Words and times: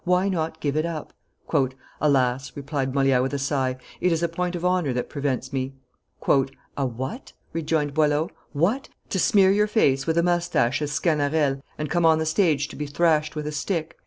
Why 0.03 0.29
not 0.29 0.59
give 0.59 0.75
it 0.75 0.83
up?" 0.83 1.13
"Alas!" 2.01 2.51
replied 2.55 2.95
Moliere, 2.95 3.21
with 3.21 3.35
a 3.35 3.37
sigh, 3.37 3.77
"it 3.99 4.11
is 4.11 4.23
a 4.23 4.27
point 4.27 4.55
of 4.55 4.65
honor 4.65 4.93
that 4.93 5.09
prevents 5.11 5.53
me." 5.53 5.75
"A 6.75 6.87
what?" 6.87 7.33
rejoined 7.53 7.93
Boileau; 7.93 8.31
"what! 8.51 8.89
to 9.11 9.19
smear 9.19 9.51
your 9.51 9.67
face 9.67 10.07
with 10.07 10.17
a 10.17 10.23
mustache 10.23 10.81
as 10.81 10.91
Sganarelle, 10.91 11.61
and 11.77 11.91
come 11.91 12.03
on 12.07 12.17
the 12.17 12.25
stage 12.25 12.67
to 12.69 12.75
be 12.75 12.87
thrashed 12.87 13.35
with 13.35 13.45
a 13.45 13.51
stick? 13.51 13.99